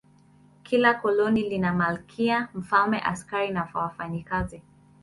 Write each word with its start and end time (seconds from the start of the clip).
Kila 0.63 0.93
koloni 0.93 1.43
lina 1.49 1.73
malkia, 1.73 2.49
mfalme, 2.53 2.99
askari 2.99 3.51
na 3.51 3.69
wafanyakazi. 3.73 4.61